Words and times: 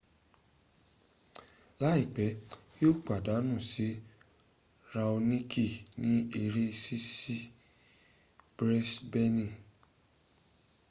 laipe 1.81 2.25
yi 2.77 2.85
o 2.91 2.93
padanu 3.05 3.55
si 3.71 3.87
raoniki 4.93 5.65
ni 6.07 6.19
ere 6.41 6.65
sisi 6.83 7.37
brisbeni 8.55 9.47